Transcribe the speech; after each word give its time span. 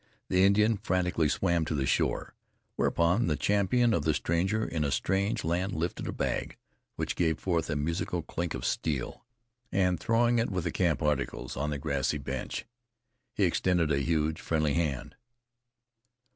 The 0.29 0.43
Indian 0.43 0.77
frantically 0.77 1.29
swam 1.29 1.63
to 1.65 1.75
the 1.75 1.85
shore. 1.85 2.33
Whereupon 2.75 3.27
the 3.27 3.35
champion 3.35 3.93
of 3.93 4.01
the 4.01 4.15
stranger 4.15 4.65
in 4.65 4.83
a 4.83 4.89
strange 4.89 5.43
land 5.43 5.73
lifted 5.73 6.07
a 6.07 6.11
bag, 6.11 6.57
which 6.95 7.15
gave 7.15 7.37
forth 7.37 7.69
a 7.69 7.75
musical 7.75 8.23
clink 8.23 8.55
of 8.55 8.65
steel, 8.65 9.23
and 9.71 9.99
throwing 9.99 10.39
it 10.39 10.49
with 10.49 10.63
the 10.63 10.71
camp 10.71 11.03
articles 11.03 11.55
on 11.55 11.69
the 11.69 11.77
grassy 11.77 12.17
bench, 12.17 12.65
he 13.35 13.43
extended 13.43 13.91
a 13.91 13.99
huge, 13.99 14.41
friendly 14.41 14.73
hand. 14.73 15.15